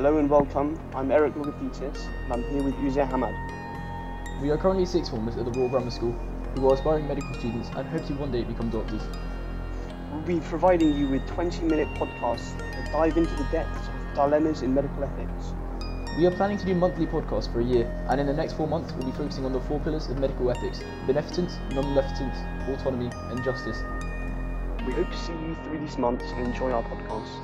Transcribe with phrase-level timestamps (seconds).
[0.00, 0.80] Hello and welcome.
[0.94, 3.36] I'm Eric Logothetis and I'm here with Uzair Hamad.
[4.40, 6.12] We are currently sixth formers at the Royal Grammar School
[6.54, 9.02] who are aspiring medical students and hope to one day become doctors.
[10.10, 14.62] We'll be providing you with 20 minute podcasts that dive into the depths of dilemmas
[14.62, 15.52] in medical ethics.
[16.16, 18.66] We are planning to do monthly podcasts for a year, and in the next four
[18.66, 22.40] months, we'll be focusing on the four pillars of medical ethics beneficence, non maleficence,
[22.70, 23.76] autonomy, and justice.
[24.86, 27.36] We hope to see you through these months and enjoy our podcasts.